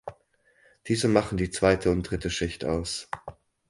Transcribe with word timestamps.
Diese 0.87 1.07
machen 1.07 1.37
die 1.37 1.51
zweite 1.51 1.91
und 1.91 2.01
dritte 2.09 2.31
Schicht 2.31 2.65
aus. 2.65 3.07